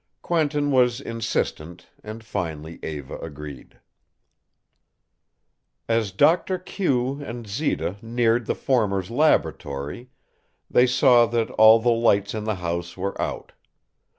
Quentin 0.23 0.71
was 0.71 0.99
insistent, 0.99 1.91
and 2.03 2.23
finally 2.23 2.79
Eva 2.81 3.19
agreed. 3.19 3.79
As 5.87 6.11
Doctor 6.11 6.57
Q 6.57 7.21
and 7.23 7.45
Zita 7.45 7.97
neared 8.01 8.47
the 8.47 8.55
former's 8.55 9.11
laboratory, 9.11 10.09
they 10.71 10.87
saw 10.87 11.27
that 11.27 11.51
all 11.51 11.77
the 11.79 11.91
lights 11.91 12.33
in 12.33 12.45
the 12.45 12.55
house 12.55 12.97
were 12.97 13.21
out. 13.21 13.51